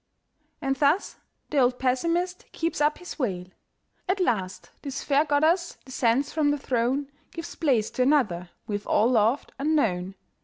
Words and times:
And 0.63 0.75
thus 0.77 1.17
the 1.51 1.59
old 1.59 1.77
pessimist 1.77 2.45
keeps 2.53 2.81
up 2.81 2.97
his 2.97 3.19
wail. 3.19 3.45
At 4.09 4.19
last 4.19 4.71
this 4.81 5.03
fair 5.03 5.25
goddess 5.25 5.77
descends 5.85 6.33
from 6.33 6.49
the 6.49 6.57
throne, 6.57 7.11
Gives 7.29 7.53
place 7.53 7.91
to 7.91 8.01
another 8.01 8.49
we've 8.65 8.87
all 8.87 9.11
loved 9.11 9.51
and 9.59 9.75
known. 9.75 10.15